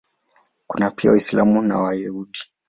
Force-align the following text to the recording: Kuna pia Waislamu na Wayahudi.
Kuna 0.67 0.91
pia 0.91 1.11
Waislamu 1.11 1.61
na 1.61 1.77
Wayahudi. 1.77 2.39